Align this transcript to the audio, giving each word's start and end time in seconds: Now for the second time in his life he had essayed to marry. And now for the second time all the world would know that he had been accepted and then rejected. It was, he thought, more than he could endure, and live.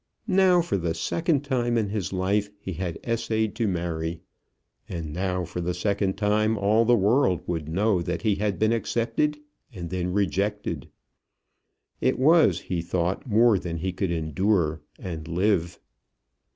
Now 0.25 0.61
for 0.63 0.77
the 0.77 0.95
second 0.95 1.41
time 1.43 1.77
in 1.77 1.89
his 1.89 2.11
life 2.11 2.49
he 2.59 2.73
had 2.73 2.97
essayed 3.03 3.53
to 3.57 3.67
marry. 3.67 4.19
And 4.89 5.13
now 5.13 5.45
for 5.45 5.61
the 5.61 5.75
second 5.75 6.17
time 6.17 6.57
all 6.57 6.85
the 6.85 6.95
world 6.95 7.41
would 7.45 7.69
know 7.69 8.01
that 8.01 8.23
he 8.23 8.33
had 8.33 8.57
been 8.57 8.73
accepted 8.73 9.37
and 9.71 9.91
then 9.91 10.11
rejected. 10.11 10.89
It 11.99 12.17
was, 12.17 12.61
he 12.61 12.81
thought, 12.81 13.27
more 13.27 13.59
than 13.59 13.77
he 13.77 13.93
could 13.93 14.09
endure, 14.09 14.81
and 14.97 15.27
live. 15.27 15.79